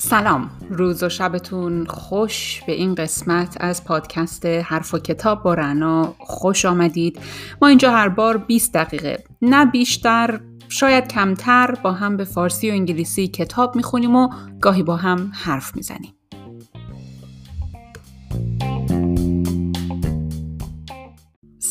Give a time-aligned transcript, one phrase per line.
[0.00, 0.50] سلام.
[0.70, 6.14] روز و شبتون خوش به این قسمت از پادکست حرف و کتاب با رنا.
[6.18, 7.20] خوش آمدید.
[7.62, 9.24] ما اینجا هر بار 20 دقیقه.
[9.42, 14.28] نه بیشتر شاید کمتر با هم به فارسی و انگلیسی کتاب می‌خونیم و
[14.60, 16.14] گاهی با هم حرف می‌زنیم.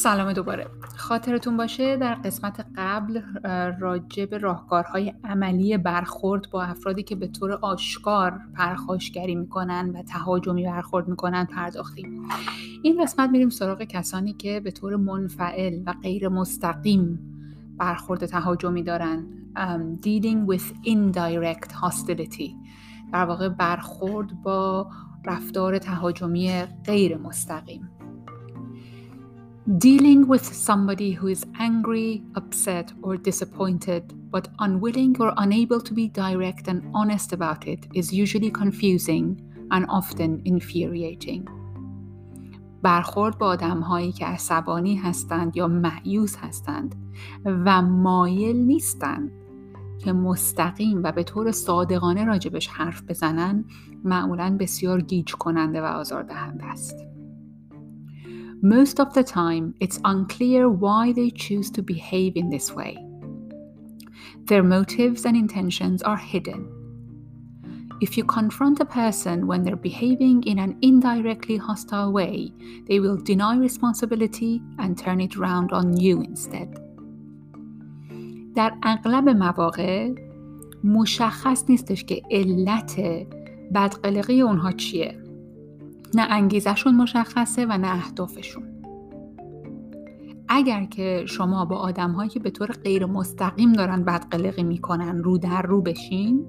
[0.03, 0.67] سلام دوباره.
[0.97, 3.21] خاطرتون باشه در قسمت قبل
[3.79, 10.63] راجع به راهکارهای عملی برخورد با افرادی که به طور آشکار پرخاشگری می‌کنن و تهاجمی
[10.63, 12.27] برخورد می‌کنن پرداختیم.
[12.83, 17.19] این قسمت میریم سراغ کسانی که به طور منفعل و غیر مستقیم
[17.77, 19.25] برخورد تهاجمی دارن.
[19.55, 22.55] um, dealing with indirect hostility.
[23.13, 24.87] در واقع برخورد با
[25.25, 27.90] رفتار تهاجمی غیر مستقیم.
[29.77, 36.09] Dealing with somebody who is angry, upset, or disappointed, but unwilling or unable to be
[36.09, 39.39] direct and honest about it is usually confusing
[39.71, 41.47] and often infuriating.
[42.81, 46.95] برخورد با آدم هایی که عصبانی هستند یا معیوس هستند
[47.45, 49.31] و مایل نیستند
[49.99, 53.65] که مستقیم و به طور صادقانه راجبش حرف بزنن
[54.03, 57.10] معمولا بسیار گیج کننده و آزاردهنده است.
[58.62, 62.96] Most of the time, it's unclear why they choose to behave in this way.
[64.44, 66.68] Their motives and intentions are hidden.
[68.00, 72.52] If you confront a person when they're behaving in an indirectly hostile way,
[72.88, 76.78] they will deny responsibility and turn it around on you instead.
[78.54, 80.14] در اغلب مواقع
[80.84, 83.00] مشخص نیستش که علت
[83.74, 85.19] بدقلقی اونها چیه
[86.15, 88.63] نه انگیزشون مشخصه و نه اهدافشون.
[90.49, 95.37] اگر که شما با آدم هایی که به طور غیر مستقیم دارن بدقلقی می‌کنن رو
[95.37, 96.45] در رو بشین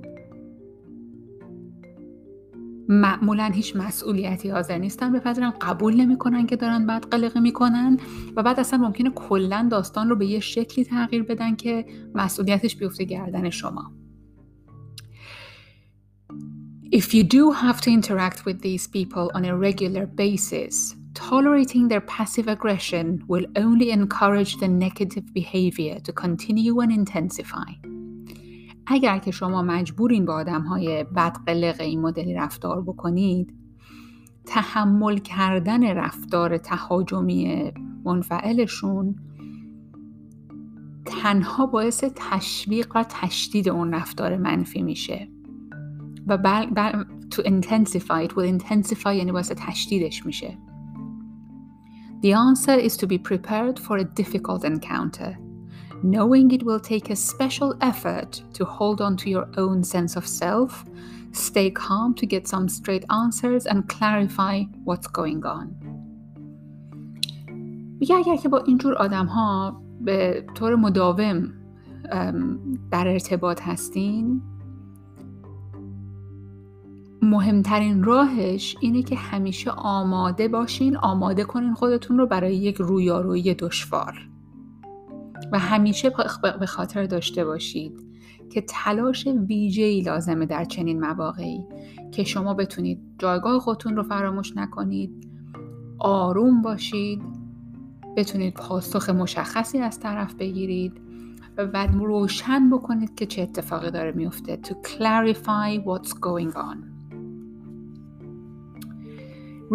[2.89, 5.13] معمولا هیچ مسئولیتی حاضر نیستن.
[5.13, 7.97] بپذیرن قبول نمی‌کنن که دارن بد قلقی می‌کنن
[8.37, 13.05] و بعد اصلا ممکنه کلا داستان رو به یه شکلی تغییر بدن که مسئولیتش بیفته
[13.05, 13.93] گردن شما.
[16.93, 22.03] If you do have to interact with these people on a regular basis, tolerating their
[22.03, 27.71] passive aggression will only encourage the negative behavior to continue and intensify.
[28.87, 33.55] اگر که شما مجبورین با آدم های بدقلق این مدلی رفتار بکنید
[34.47, 37.73] تحمل کردن رفتار تهاجمی
[38.05, 39.17] منفعلشون
[41.07, 45.32] تنها باعث تشویق و تشدید اون رفتار منفی میشه
[46.28, 50.58] و بل, بل, to intensify it will intensify یعنی باعث تشدیدش میشه
[52.22, 55.38] The answer is to be prepared for a difficult encounter
[56.04, 60.26] knowing it will take a special effort to hold on to your own sense of
[60.28, 60.86] self
[61.32, 65.68] stay calm to get some straight answers and clarify what's going on
[68.00, 71.54] میگه اگر که با اینجور آدم ها به طور مداوم
[72.92, 74.42] در ارتباط هستین
[77.23, 84.29] مهمترین راهش اینه که همیشه آماده باشین آماده کنین خودتون رو برای یک رویارویی دشوار.
[85.53, 86.13] و همیشه
[86.61, 87.93] به خاطر داشته باشید
[88.51, 91.67] که تلاش ویژه‌ای لازمه در چنین مواقعی.
[92.13, 95.29] که شما بتونید جایگاه خودتون رو فراموش نکنید
[95.99, 97.23] آروم باشید
[98.17, 100.93] بتونید پاسخ مشخصی از طرف بگیرید
[101.59, 104.61] و روشن بکنید که چه اتفاقی داره میفته.
[104.63, 106.92] To clarify what's going on.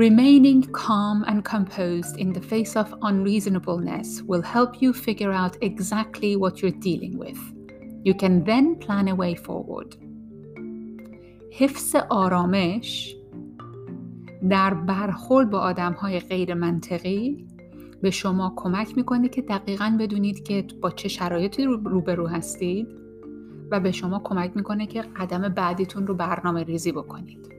[0.05, 6.35] Remaining calm and composed in the face of unreasonableness will help you figure out exactly
[6.35, 7.39] what you're dealing with.
[8.03, 9.95] You can then plan a way forward.
[11.51, 13.15] حفظ آرامش
[14.49, 17.47] در برخورد با آدم های غیر منطقی
[18.01, 22.87] به شما کمک می‌کنه که دقیقا بدونید که با چه شرایطی روبرو هستید
[23.71, 27.56] و به شما کمک می‌کنه که قدم بعدیتون رو برنامه ریزی بکنید.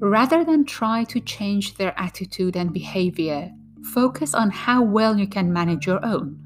[0.00, 3.50] Rather than try to change their attitude and behavior,
[3.82, 6.38] focus on how well you can manage your own.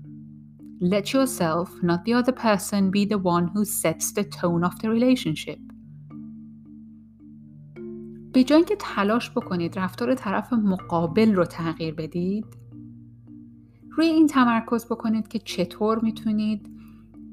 [0.80, 4.90] Let yourself, not the other person, be the one who sets the tone of the
[4.90, 5.58] relationship.
[8.32, 12.46] به جای اینکه تلاش بکنید رفتار طرف مقابل رو تغییر بدید
[13.90, 16.68] روی این تمرکز بکنید که چطور می‌تونید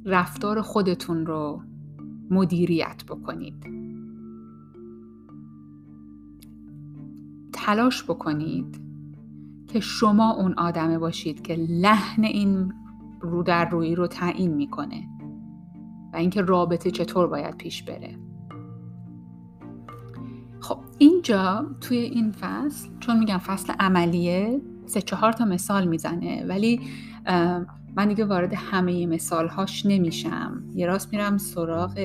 [0.06, 1.62] رفتار خودتون رو
[2.30, 3.81] مدیریت بکنید
[7.66, 8.82] تلاش بکنید
[9.68, 12.74] که شما اون آدمه باشید که لحن این
[13.22, 15.04] رو در روی رو تعیین می‌کنه
[16.14, 18.20] و اینکه رابطه چطور باید پیش بره.
[20.60, 26.82] خب اینجا توی این فصل چون میگم فصل عملیه سه چهار تا مثال می‌زنه ولی
[27.96, 30.64] من دیگه وارد همه مثال هاش نمیشم.
[30.76, 32.00] یه راست میرم سراغ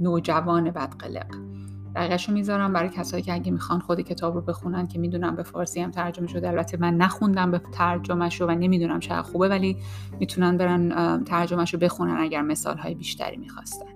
[0.00, 1.49] نوجوان بدقلق.
[1.94, 5.42] دقیقش رو می‌ذارم برای کسایی که اگه می‌خوان خود کتاب رو بخونن که می‌دونم به
[5.42, 6.48] فارسی هم ترجمه شده.
[6.48, 9.76] البته من نخوندم به ترجمهش رو و نمی‌دونم چقدر خوبه ولی
[10.20, 13.86] می‌تونن برن ترجمهش رو بخونن اگر مثال های بیشتری می‌خواستن.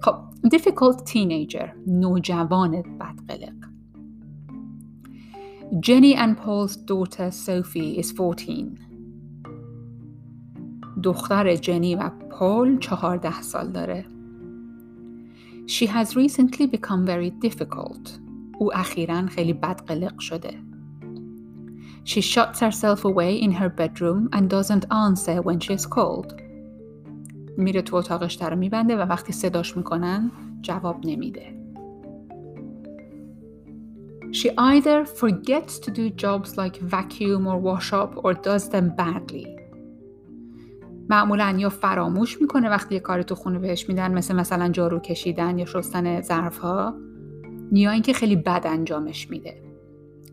[0.00, 0.14] خب
[0.54, 3.54] difficult teenager نوجوان بدقلق.
[5.86, 8.66] Jenny and Paul's daughter Sophie is 14
[11.02, 14.04] دختر جنی و پول چهارده سال داره.
[15.67, 18.19] She has recently become very difficult.
[18.59, 20.53] او اخیرا خیلی بدقلق شده.
[22.05, 26.33] She shuts herself away in her bedroom and doesn't answer when she's called.
[27.57, 30.31] میره تو اتاقش در میبنده و وقتی صداش میکنن
[30.61, 31.57] جواب نمیده.
[34.31, 39.47] She either forgets to do jobs like vacuum or wash up or does them badly.
[41.12, 45.58] معمولا یا فراموش می‌کنه وقتی یه کاری تو خونه بهش میدن مثل مثلا جارو کشیدن
[45.58, 46.94] یا شستن ظرف ها
[47.72, 49.62] یا اینکه خیلی بد انجامش میده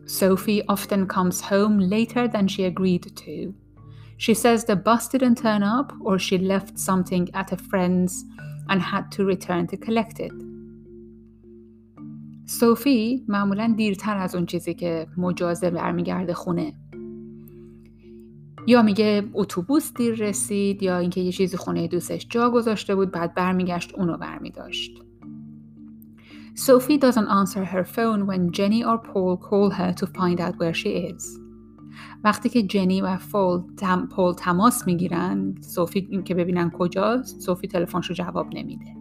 [0.06, 3.34] Sophie often comes home later than she agreed to.
[4.24, 8.14] She says the bus didn't turn up or she left something at a friend's
[8.70, 10.36] and had to return to collect it.
[12.46, 16.72] صوفی معمولا دیرتر از اون چیزی که مجازه برمیگرده خونه
[18.66, 23.34] یا میگه اتوبوس دیر رسید یا اینکه یه چیزی خونه دوستش جا گذاشته بود بعد
[23.34, 25.02] برمیگشت اونو برمیداشت.
[26.54, 30.72] Sophie doesn't answer her phone when Jenny or Paul call her to find out where
[30.72, 31.40] she is
[32.24, 38.14] وقتی که جنی و پول تم، پول تماس می‌گیرن سوفی اینکه ببینن کجاست سوفی تلفنشو
[38.14, 38.96] جواب نمیده.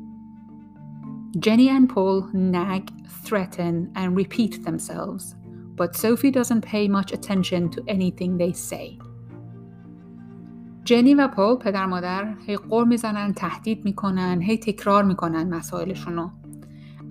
[1.40, 2.84] Jenny and Paul nag,
[3.26, 5.36] threaten, and repeat themselves,
[5.78, 9.09] but Sophie doesn't pay much attention to anything they say.
[10.84, 16.30] جنی و پول پدر مادر هی قور می‌زنن تهدید می‌کنن هی تکرار می‌کنن مسائلشونو.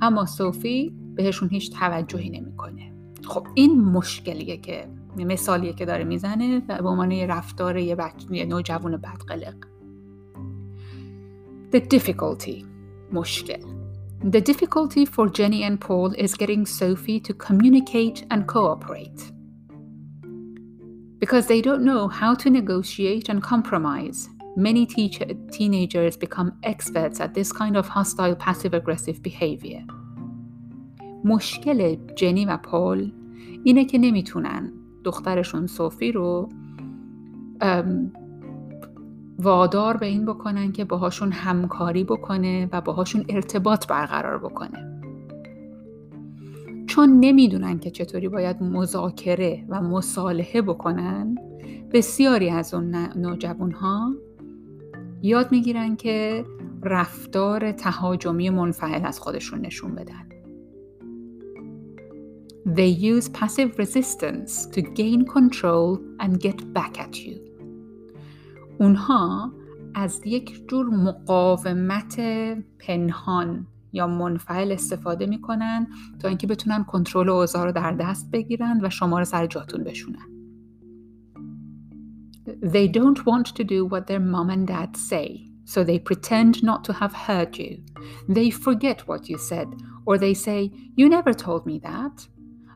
[0.00, 2.92] اما صوفی بهشون هیچ توجهی نمی‌کنه.
[3.24, 7.96] خب این مشکلیه که مثالیه که داره می‌زنه و به عنوان رفتار یه,
[8.30, 9.54] یه نوجوان بدقلق.
[11.72, 12.64] The difficulty.
[13.12, 13.62] مشکل.
[14.32, 19.37] The difficulty for Jenny and Paul is getting Sophie to communicate and cooperate.
[21.20, 27.34] Because they don't know how to negotiate and compromise, many teacher, teenagers become experts at
[27.34, 29.82] this kind of hostile passive aggressive behavior.
[31.24, 33.12] مشکل جنی و پول
[33.64, 34.72] اینه که نمی‌تونن
[35.04, 36.48] دخترشون صوفی رو
[39.38, 44.87] وادار به این بکنن که باهاشون همکاری بکنه و باهاشون ارتباط برقرار بکنه.
[46.98, 51.34] چون نمی‌دونن که چطوری باید مذاکره و مصالحه بکنن
[51.92, 54.14] بسیاری از اون نوجوان ها
[55.22, 56.44] یاد می‌گیرن که
[56.82, 60.28] رفتار تهاجمی منفعل از خودشون نشون بدن
[62.74, 67.38] They use passive resistance to gain control and get back at you.
[68.78, 69.52] اونها
[69.94, 72.20] از یک جور مقاومت
[72.78, 75.86] پنهان یا منفعل استفاده می‌کنن
[76.18, 80.38] تا اینکه بتونن کنترل اوضاع رو در دست بگیرن و شما رو سر جاتون بشونن.
[82.62, 86.82] They don't want to do what their mom and dad say, so they pretend not
[86.84, 87.72] to have heard you.
[88.28, 89.68] They forget what you said,
[90.06, 92.26] or they say, You never told me that.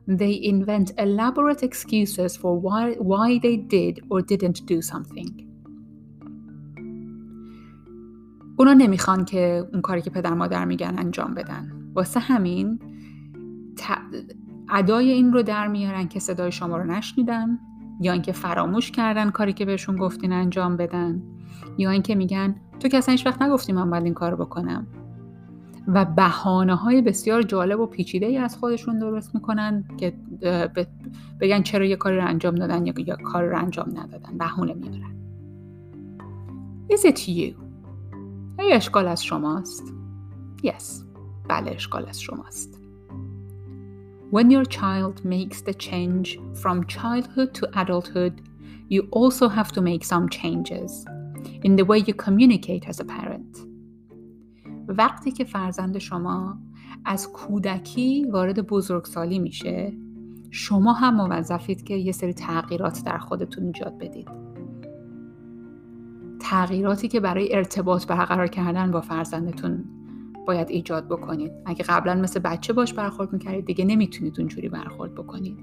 [0.07, 5.51] They invent elaborate excuses for why, why they did or didn't do something.
[8.62, 11.73] اونا نمی‌خوان که اون کاری که پدر مادر میگن انجام بدن.
[11.95, 12.78] واسه همین
[14.69, 17.59] ادای این رو در میارن که صدای شما رو نشنیدن
[18.00, 21.23] یا اینکه فراموش کردن کاری که بهشون گفتین انجام بدن
[21.78, 24.87] یا اینکه میگن تو که اصلا وقت نگفتی من باید این کار بکنم.
[25.88, 30.12] و بهانه های بسیار جالب و پیچیده ای از خودشون درست می‌کنن که
[31.40, 34.38] بگن چرا یه کاری رو انجام دادن یا, یا کار رو انجام ندادن.
[34.38, 35.12] بهونه میارن.
[36.92, 37.62] Is it you?
[38.59, 39.94] آیا اشکال از شماست؟
[40.62, 41.04] Yes.
[41.49, 42.78] بله اشکال از شماست.
[44.32, 48.35] When your child makes the change from childhood to adulthood,
[48.88, 50.92] you also have to make some changes
[51.66, 53.59] in the way you communicate as a parent.
[54.88, 56.59] وقتی که فرزند شما
[57.04, 59.92] از کودکی وارد بزرگسالی میشه
[60.50, 64.41] شما هم موظفید که یه سری تغییرات در خودتون ایجاد بدید
[66.42, 69.84] تغییراتی که برای ارتباط برقرار کردن با فرزندتون
[70.46, 75.58] باید ایجاد بکنید اگه قبلا مثل بچه باش برخورد می‌کردید دیگه نمی‌تونید اونجوری برخورد بکنید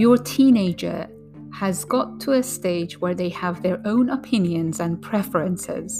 [0.00, 1.06] Your teenager
[1.52, 5.92] has got to a stage where they have their own opinions and preferences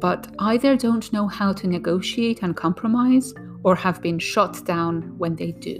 [0.00, 5.36] but either don't know how to negotiate and compromise or have been shot down when
[5.36, 5.76] they do.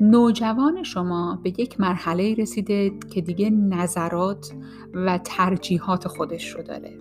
[0.00, 4.52] نوجوان شما به یک مرحله رسیده که دیگه نظرات
[4.94, 6.98] و ترجیحات خودش رو داره.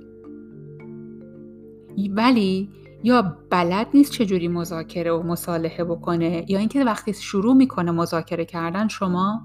[2.10, 2.70] ولی
[3.04, 8.88] یا بلد نیست چجوری مذاکره و مصالحه بکنه یا اینکه وقتی شروع می‌کنه مذاکره کردن
[8.88, 9.42] شما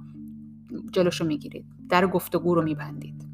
[0.93, 3.33] جلوشو می‌گیرید در گفتگو رو میبندید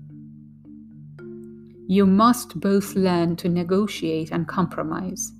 [1.90, 5.37] You must both learn to negotiate and compromise.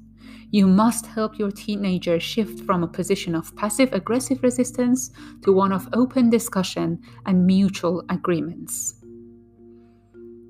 [0.50, 5.10] You must help your teenager shift from a position of passive aggressive resistance
[5.42, 8.94] to one of open discussion and mutual agreements.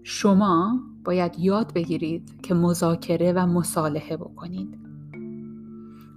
[0.02, 4.78] شما باید یاد بگیرید که مذاکره و مصالحه بکنید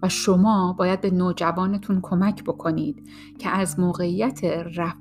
[0.03, 3.09] و شما باید به نوجوانتون کمک بکنید
[3.39, 4.43] که از موقعیت
[4.75, 4.97] رف...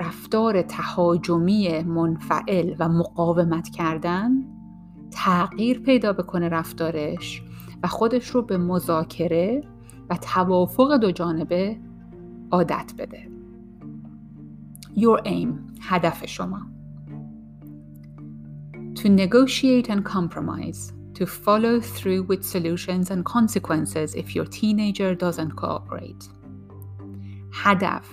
[0.00, 4.55] رفتار تهاجمی منفعل و مقاومت کردن
[5.16, 7.42] تغییر پیدا بکنه رفتارش
[7.82, 9.62] و خودش رو به مذاکره
[10.10, 11.76] و توافق دو جانبه
[12.50, 13.28] عادت بده
[14.96, 15.48] Your aim
[15.80, 16.60] هدف شما
[18.94, 25.52] to negotiate and compromise, to follow through with solutions and consequences if your teenager doesn't
[25.56, 26.24] cooperate.
[27.52, 28.08] هدف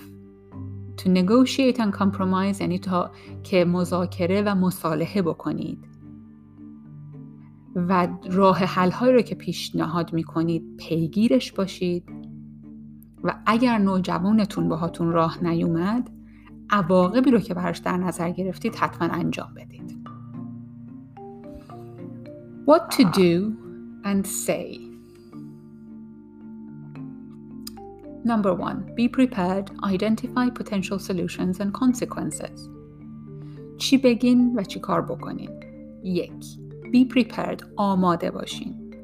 [0.96, 3.10] to negotiate and compromise یعنی تا
[3.42, 5.93] که مذاکره و مصالحه بکنید
[7.74, 12.04] و راه حل رو که پیشنهاد می‌کنید پیگیرش باشید
[13.24, 16.10] و اگر نوجوانتون باهاتون راه نیومد
[16.70, 20.04] عواقبی رو که براش در نظر گرفتید حتما انجام بدید
[22.66, 23.32] What to do
[24.04, 24.80] and say.
[28.24, 32.68] Number one, be prepared, identify potential solutions and consequences.
[33.78, 35.50] چی بگین و چی کار بکنین؟
[36.02, 36.63] یک
[36.94, 38.94] Be prepared آماده باشین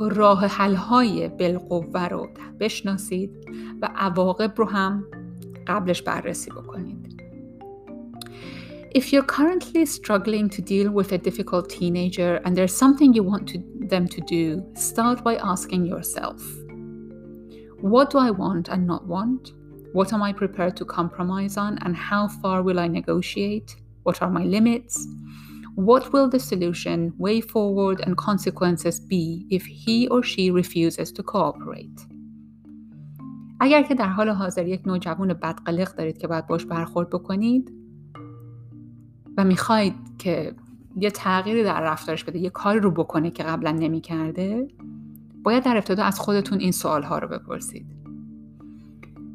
[0.00, 2.28] راه حلهای بالقوه رو
[2.60, 3.30] بشناسید
[3.82, 5.04] و عواقب رو هم
[5.66, 7.22] قبلش بررسی بکنید
[8.94, 13.44] If you're currently struggling to deal with a difficult teenager and there's something you want
[13.52, 13.58] to,
[13.94, 16.40] them to do, start by asking yourself
[17.94, 19.52] What do I want and not want?
[19.92, 23.76] What am I prepared to compromise on, and how far will I negotiate?
[24.06, 24.94] What are my limits?
[25.76, 31.22] What will the solution, way forward, and consequences be if he or she refuses to
[31.22, 32.00] cooperate?
[33.60, 37.72] اگر که در حال حاضر یک نوجوان بدقلق دارید که باید باش برخورد بکنید
[39.36, 40.54] و می‌خواید که
[40.96, 44.68] یه تغییری در رفتارش بده یه کاری رو بکنه که قبلا نمی‌کرده
[45.42, 47.86] باید در ابتدا از خودتون این سوال ها رو بپرسید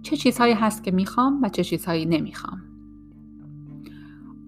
[0.03, 2.70] چه چیزهایی هست که می‌خوام و چه چیزهایی نمی‌خوام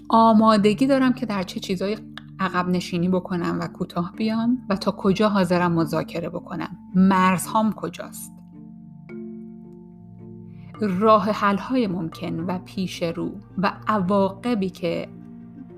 [0.10, 1.98] آمادگی دارم که در چه چیزهایی
[2.40, 6.78] عقب نشینی بکنم و کوتاه بیام و تا کجا حاضرم مذاکره بکنم.
[6.96, 8.34] مرزهام کجاست؟
[10.82, 15.08] راه حل های ممکن و پیش رو و عواقبی که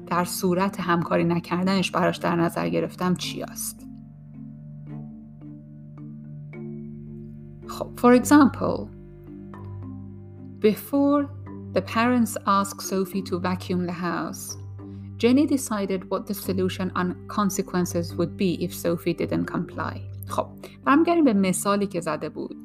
[0.07, 3.87] در صورت همکاری نکردنش براش در نظر گرفتم چی است
[7.67, 8.87] خب for example
[10.61, 11.44] before
[11.75, 14.43] the parents asked Sophie to vacuum the house
[15.17, 20.47] Jenny decided what the solution and consequences would be if Sophie didn't comply خب
[20.85, 22.55] برمیگردیم به مثالی که زده بود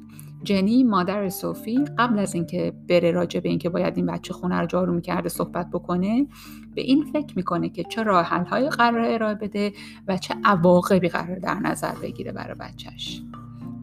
[0.43, 4.65] جنی مادر صوفی قبل از اینکه بره راجع به اینکه باید این بچه خونه رو
[4.65, 6.27] جارو می‌کرده صحبت بکنه
[6.75, 9.73] به این فکر می‌کنه که چه راه حل های قرار ارائه بده
[10.07, 13.21] و چه عواقبی قرار در نظر بگیره برای بچهش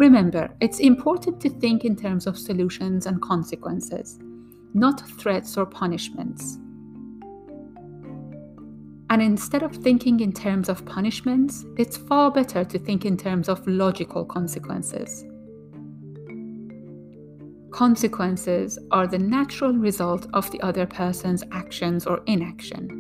[0.03, 4.28] Remember, it's important to think in terms of solutions and consequences,
[4.74, 6.58] not threats or punishments.
[9.10, 13.48] And instead of thinking in terms of punishments, it's far better to think in terms
[13.48, 15.24] of logical consequences.
[17.72, 23.00] Consequences are the natural result of the other person's actions or inaction.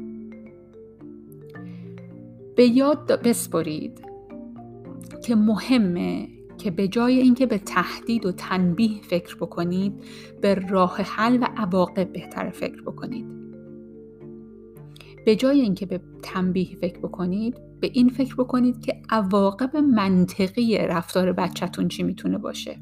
[2.55, 4.01] به یاد بسپرید
[5.23, 6.27] که مهمه
[6.58, 10.04] که به جای اینکه به تهدید و تنبیه فکر بکنید
[10.40, 13.26] به راه حل و عواقب بهتر فکر بکنید.
[15.26, 21.32] به جای اینکه به تنبیه فکر بکنید به این فکر بکنید که عواقب منطقی رفتار
[21.32, 22.78] بچهتون چی می‌تونه باشه.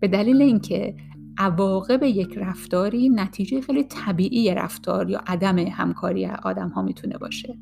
[0.00, 0.96] به دلیل اینکه
[1.38, 7.58] عواقب یک رفتاری نتیجه خیلی طبیعی رفتار یا عدم همکاری آدم ها می‌تونه باشه.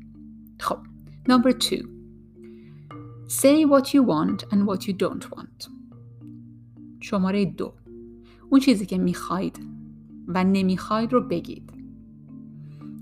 [0.59, 0.77] خب
[1.29, 2.00] number two
[3.30, 5.70] say what you want and what you don't want
[7.00, 7.72] شماره دو
[8.50, 9.60] اون چیزی که میخواید
[10.28, 11.72] و نمیخواید رو بگید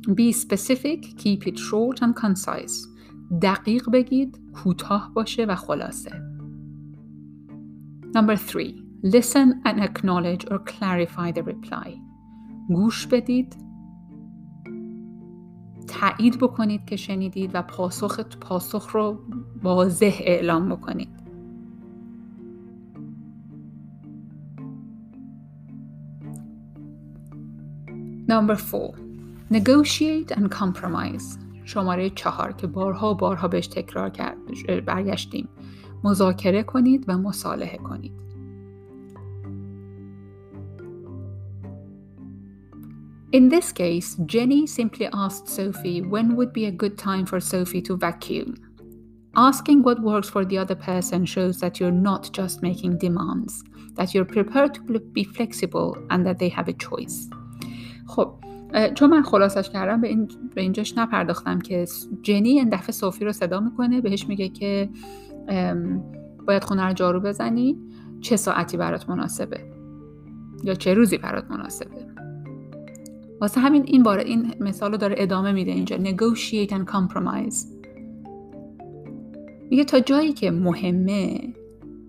[0.08, 2.88] be specific keep it short and concise
[3.42, 6.10] دقیق بگید کوتاه باشه و خلاصه
[8.16, 12.00] number three Listen and acknowledge or clarify the reply.
[12.68, 13.56] گوش بدید
[15.89, 19.19] تایید بکنید که شنیدید و پاسخ پاسخ رو
[19.63, 21.09] واضح اعلام بکنید.
[28.29, 28.95] Number four.
[29.51, 31.37] Negotiate and compromise.
[31.65, 34.37] شماره چهار که بارها بارها بهش تکرار کرد
[34.85, 35.49] برگشتیم.
[36.03, 38.28] مذاکره کنید و مصالحه کنید.
[43.32, 47.82] In this case, Jenny simply asked Sophie when would be a good time for Sophie
[47.82, 48.54] to vacuum.
[49.36, 53.64] Asking what works for the other person shows that you're not just making demands,
[53.96, 57.28] that you're prepared to be flexible and that they have a choice.
[58.06, 58.34] خب
[58.94, 61.86] چون من خلاصش کردم به, این به اینجاش نپرداختم که
[62.22, 64.88] جنی این دفعه صوفی رو صدا میکنه بهش میگه که
[66.46, 67.78] باید خونه رو جارو بزنی
[68.20, 69.60] چه ساعتی برات مناسبه
[70.64, 72.06] یا چه روزی برات مناسبه
[73.41, 75.97] واسه همین این باره این مثال رو داره ادامه میده اینجا.
[75.97, 77.65] Negotiate and compromise.
[79.69, 81.53] میگه تا جایی که مهمه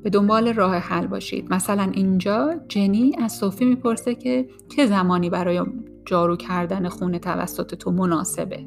[0.03, 1.53] به دنبال راه حل باشید.
[1.53, 5.63] مثلا اینجا جنی از صوفی می‌پرسه که چه زمانی برای
[6.05, 8.67] جارو کردن خونه توسط تو مناسبه.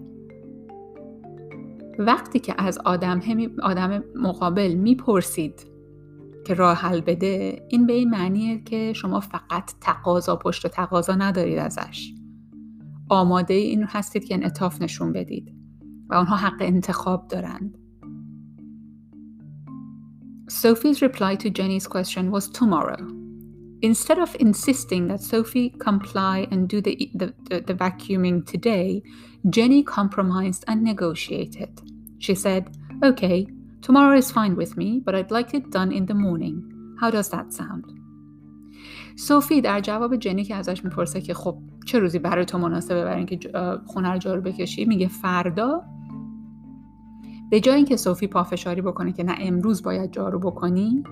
[2.00, 3.22] وقتی که از آدم,
[3.64, 5.68] آدم مقابل می‌پرسید
[6.46, 11.58] که راه حل بده این به این معنیه که شما فقط تقاضا پشت تقاضا ندارید
[11.60, 12.14] ازش.
[13.10, 15.56] آماده این هستید که انعطاف نشون بدید
[16.10, 17.78] و آنها حق انتخاب دارند.
[20.50, 23.02] Sophie's reply to Jenny's question was tomorrow.
[23.82, 29.02] Instead of insisting that Sophie comply and do the, the, the, the vacuuming today,
[29.50, 31.82] Jenny compromised and negotiated.
[32.20, 32.64] She said,
[33.04, 33.48] Okay,
[33.82, 36.56] tomorrow is fine with me, but I'd like it done in the morning.
[37.02, 37.86] How does that sound?
[39.16, 43.18] صوفی در جواب جنی که ازش می‌پرسه که خب چه روزی برای تو مناسبه برای
[43.18, 43.52] اینکه
[43.86, 45.84] خونه رو جارو بکشی؟ میگه فردا.
[47.52, 51.04] به جای اینکه صوفی پافشاری بکنه که نه امروز باید جارو بکنی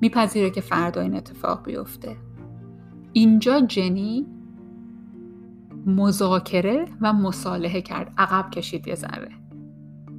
[0.00, 2.16] میپذیره که فردا این اتفاق بیفته.
[3.12, 4.26] اینجا جنی
[5.86, 8.12] مذاکره و مصالحه کرد.
[8.18, 9.30] عقب کشید یه ذره.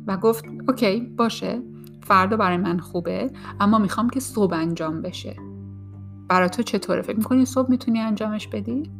[0.07, 1.61] و گفت اوکی باشه.
[2.03, 5.35] فردا برای من خوبه اما می‌خوام که صبح انجام بشه.
[6.27, 8.91] برای تو چطوره؟ فکر می‌کنی صبح می‌تونی انجامش بدی؟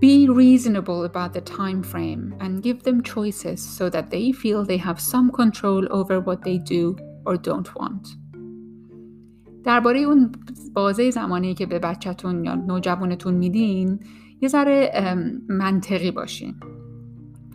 [0.00, 4.76] Be reasonable about the time frame and give them choices so that they feel they
[4.76, 8.16] have some control over what they do or don't want.
[9.64, 10.32] درباره اون
[10.74, 14.00] بازه زمانی که به بچهتون یا نوجوانتون میدین
[14.40, 14.90] یه ذره
[15.48, 16.54] منطقی باشین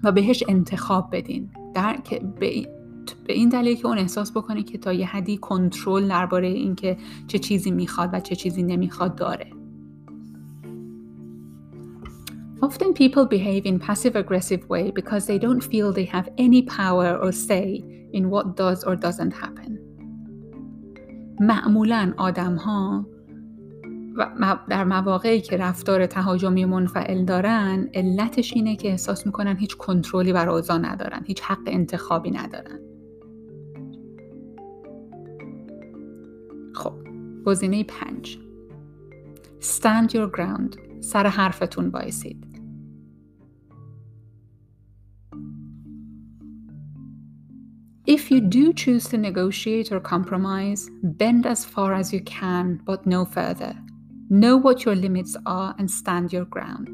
[0.03, 4.93] و بهش انتخاب بدین در که به این دلیل که اون احساس بکنه که تا
[4.93, 9.60] یه حدی کنترل درباره اینکه چه چیزی می‌خواد و چه چیزی نمی‌خواد داره
[12.61, 17.17] Often people behave in passive aggressive way because they don't feel they have any power
[17.17, 19.77] or say in what does or doesn't happen.
[21.39, 23.05] معمولا آدم ها
[24.69, 30.49] در مواقعی که رفتار تهاجمی منفعل دارن علتش اینه که احساس می‌کنن هیچ کنترلی بر
[30.49, 32.79] اوضاع ندارن هیچ حق انتخابی ندارن.
[36.73, 36.93] خب
[37.45, 38.39] گزینه پنج.
[39.61, 40.77] Stand your ground.
[40.99, 42.50] سر حرفتون بایسید
[48.17, 50.81] If you do choose to negotiate or compromise,
[51.21, 53.73] bend as far as you can, but no further.
[54.41, 56.89] Know what your limits are and stand your ground.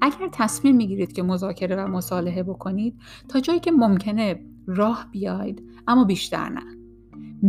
[0.00, 2.94] اگر تصمیم می‌گیرید که مذاکره و مصالحه بکنید
[3.28, 6.62] تا جایی که ممکنه راه بیاید اما بیشتر نه.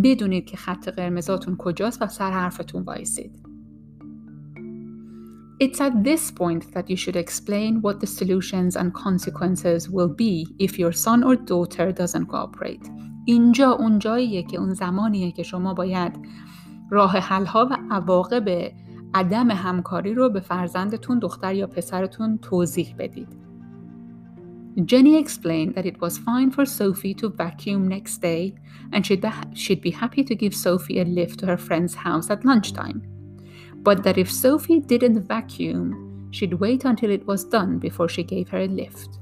[0.04, 3.49] بدونید که خط قرمزاتون کجاست و سر حرفتون وایسید.
[5.61, 10.47] It's at this point that you should explain what the solutions and consequences will be
[10.59, 12.91] if your son or daughter doesn't cooperate.
[13.27, 16.13] اینجا اون جاییه که اون زمانیه که شما باید
[16.91, 18.73] راه حلها و عواقب
[19.15, 23.29] عدم همکاری رو به فرزندتون دختر یا پسرتون توضیح بدید.
[24.77, 28.55] Jenny explained that it was fine for Sophie to vacuum next day
[28.93, 32.29] and she'd be, she'd be happy to give Sophie a lift to her friend's house
[32.29, 33.01] at lunchtime.
[33.86, 35.86] But that if Sophie didn't vacuum,
[36.32, 39.20] she'd wait until it was done before she gave her a lift.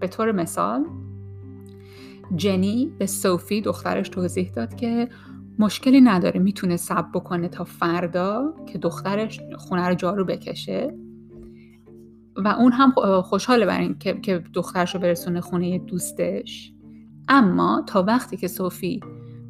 [0.00, 0.84] به طور مثال
[2.36, 5.08] جنی به صوفی دخترش توضیح داد که
[5.58, 10.94] مشکلی نداره می‌تونه سب بکنه تا فردا که دخترش خونه رو جارو بکشه.
[12.36, 16.72] و اون هم خوشحاله بر این که, دخترش رو برسونه خونه دوستش.
[17.28, 19.00] اما تا وقتی که صوفی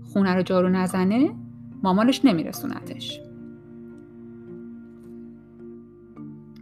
[0.03, 1.35] خونه رو جارو نزنه
[1.83, 3.21] مامانش نمیرسونتش.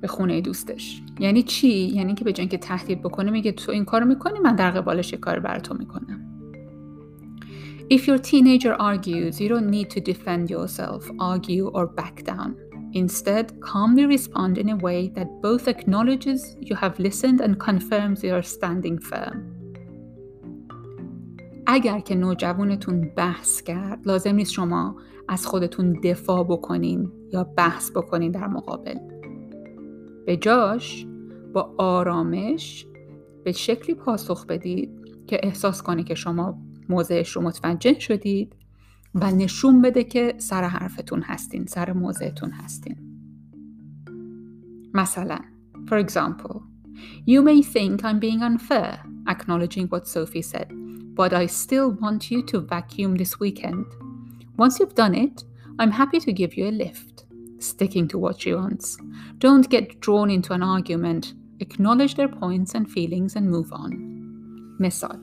[0.04, 3.84] به خونه دوستش یعنی چی یعنی که به جای که تهدید بکنه میگه تو این
[3.84, 6.20] کارو می‌کنی من در قبالش یه کار بر تو می‌کنم
[7.90, 12.50] If your teenager argues, you don't need to defend yourself, argue, or back down.
[13.02, 18.32] Instead, calmly respond in a way that both acknowledges you have listened and confirms you
[18.38, 19.38] are standing firm.
[21.66, 24.96] اگر که نوجوانتون بحث کرد لازم نیست شما
[25.28, 29.13] از خودتون دفاع بکنین یا بحث بکنین در مقابل
[30.26, 31.06] به جاش
[31.52, 32.86] با آرامش
[33.44, 34.90] به شکلی پاسخ بدید
[35.26, 36.58] که احساس کنه که شما
[36.88, 38.56] موضعش رو متوجه شدید
[39.14, 42.96] و نشون بده که سر حرفتون هستین سر موضعتون هستین
[44.94, 45.38] مثلا
[45.86, 46.60] for example
[47.26, 50.68] you may think I'm being unfair acknowledging what Sophie said
[51.20, 53.86] but I still want you to vacuum this weekend
[54.62, 55.36] once you've done it
[55.80, 57.13] I'm happy to give you a lift
[57.64, 58.96] sticking to what she wants.
[59.38, 61.34] Don't get drawn into an argument.
[61.60, 63.92] Acknowledge their points and feelings and move on.
[64.80, 65.18] مثال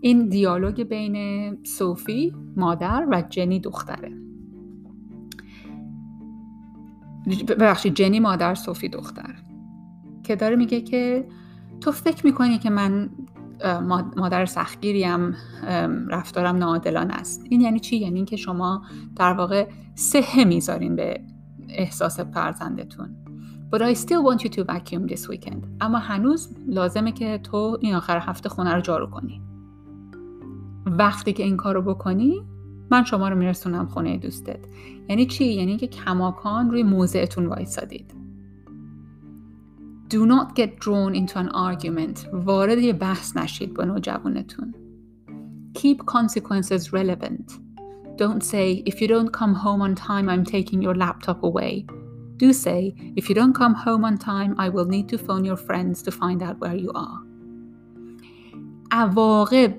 [0.00, 1.16] این دیالوگ بین
[1.64, 4.12] صوفی مادر و جنی دختره
[7.48, 9.34] ببخشید جنی مادر صوفی دختر
[10.22, 11.28] که داره میگه که
[11.80, 13.10] تو فکر می‌کنی که من
[14.16, 15.36] مادر سختگیریم
[16.08, 18.82] رفتارم ناعادلان است این یعنی چی یعنی اینکه شما
[19.16, 21.20] در واقع سهه می‌ذارین به
[21.68, 23.16] احساس فرزندتون
[23.74, 25.66] But I still want you to vacuum this weekend.
[25.80, 29.40] اما هنوز لازمه که تو این آخر هفته خونه رو جارو کنی.
[30.86, 32.42] وقتی که این کارو بکنی
[32.90, 34.58] من شما رو میرسونم خونه دوستت.
[35.08, 38.14] یعنی چی؟ یعنی که کماکان روی موضعتون وایسادید.
[40.11, 42.27] Do not get drawn into an argument.
[42.33, 44.73] وارد یه بحث نشید با نوجوانتون.
[45.73, 47.59] Keep consequences relevant.
[48.17, 51.85] Don't say, if you don't come home on time, I'm taking your laptop away.
[52.37, 55.59] Do say, if you don't come home on time, I will need to phone your
[55.67, 57.19] friends to find out where you are.
[58.91, 59.75] عواقب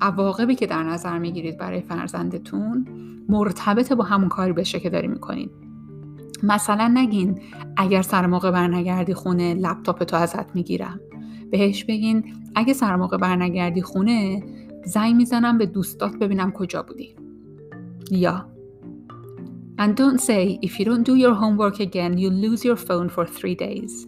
[0.00, 2.86] عواقبی که در نظر میگیرید برای فرزندتون
[3.28, 5.50] مرتبط با همون کاری بشه که داری میکنید
[6.43, 7.39] مثلا نگین
[7.77, 10.99] اگر سر موقع برنگردی خونه لپتاپ تو ازت می‌گیرم
[11.51, 12.23] بهش بگین
[12.55, 14.43] اگه سر موقع برنگردی خونه
[14.85, 17.15] زنگ می‌زنم به دوستات ببینم کجا بودی
[18.11, 18.53] یا
[19.77, 23.25] And don't say, if you don't do your homework again, you'll lose your phone for
[23.25, 24.05] three days.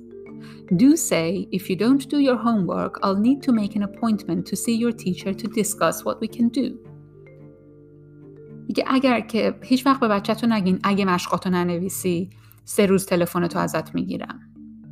[0.75, 4.55] Do say, if you don't do your homework, I'll need to make an appointment to
[4.55, 6.79] see your teacher to discuss what we can do.
[8.67, 12.29] میگه اگر که هیچ وقت به بچهتون نگین اگه مشقاتو ننویسی
[12.63, 14.39] سه روز تلفنتو ازت می‌گیرم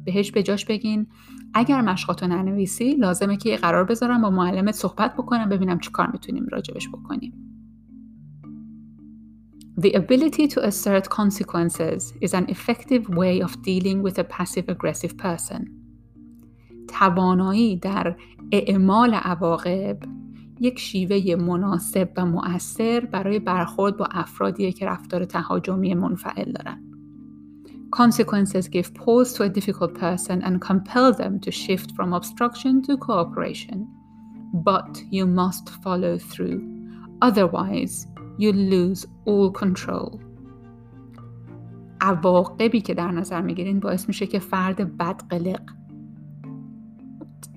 [0.06, 1.08] بهش به جاش بگین
[1.54, 6.12] اگر مشقاتو ننویسی لازمه که یه قرار بذارم با معلمت صحبت بکنم ببینم چی کار
[6.12, 7.34] می‌تونیم راجبش بکنیم
[9.80, 15.18] The ability to assert consequences is an effective way of dealing with a passive aggressive
[15.18, 15.70] person.
[16.88, 18.16] توانایی در
[18.52, 19.98] اعمال عواقب
[20.60, 26.84] یک شیوه مناسب و مؤثر برای برخورد با افرادیه که رفتار تهاجمی منفعل دارن.
[27.96, 32.98] Consequences give pause to a difficult person and compel them to shift from obstruction to
[32.98, 33.88] cooperation.
[34.54, 36.60] But you must follow through.
[37.22, 40.20] Otherwise, you lose all control.
[42.02, 45.62] عواقبی که در نظر می‌گیرین باعث میشه که فرد بدقلق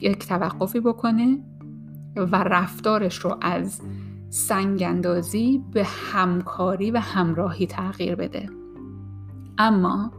[0.01, 1.39] یک توقفی بکنه
[2.17, 3.81] و رفتارش رو از
[4.31, 8.51] سنگاندازی به همکاری و همراهی تغییر بده.
[9.59, 10.13] اما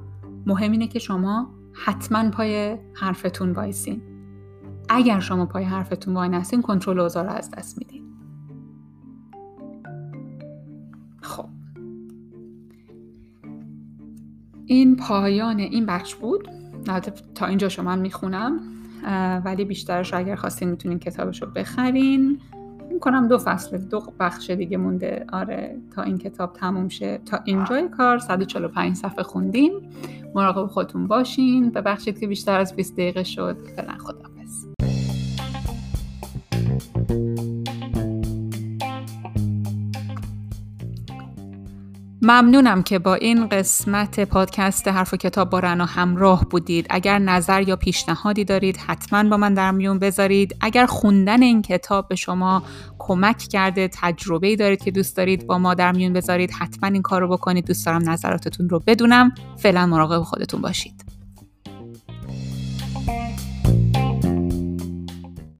[0.45, 4.01] مهم اینه که شما حتما پای حرفتون وایسین.
[4.89, 8.03] اگر شما پای حرفتون وای نستین کنترل اوضاع رو از دست میدین.
[11.21, 11.49] خب.
[14.65, 16.49] این پایان این بخش بود.
[17.36, 18.76] تا اینجا شما می‌خونم.
[19.45, 22.39] ولی بیشترش اگر خواستین می‌تونین کتابش رو بخرین
[22.99, 25.25] کنم دو فصل دو بخش دیگه مونده.
[25.33, 27.17] آره تا این کتاب تموم شه.
[27.25, 29.71] تا اینجای کار 145 صفحه خوندیم.
[30.36, 31.69] مراقب خودتون باشین.
[31.69, 33.57] ببخشید که بیشتر از 20 دقیقه شد.
[33.75, 34.26] فعلا خدافظ
[42.29, 46.87] ممنونم که با این قسمت پادکست حرف و کتاب با رنا همراه بودید.
[46.89, 50.55] اگر نظر یا پیشنهادی دارید حتما با من در میون بذارید.
[50.61, 52.63] اگر خوندن این کتاب به شما
[52.99, 57.21] کمک کرده تجربه دارید که دوست دارید با ما در میون بذارید حتما این کار
[57.21, 57.65] رو بکنید.
[57.65, 59.31] دوست دارم نظراتتون رو بدونم.
[59.57, 61.16] فعلا مراقب خودتون باشید.